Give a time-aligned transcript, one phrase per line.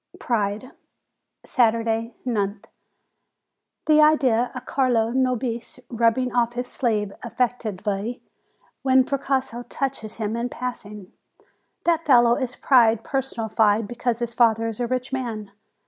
[0.19, 0.71] PRIDE
[1.45, 2.65] Saturday, nth.
[3.85, 8.19] The idea of Carlo Nobis rubbing off his sleeve affectedly,
[8.81, 11.13] when Precossi touches him in passing!
[11.83, 15.51] That fellow is pride personified because his father is a rich man.